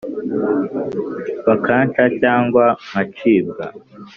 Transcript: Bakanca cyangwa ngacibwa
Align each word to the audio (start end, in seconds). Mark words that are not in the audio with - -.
Bakanca 1.47 2.03
cyangwa 2.21 2.63
ngacibwa 2.87 3.63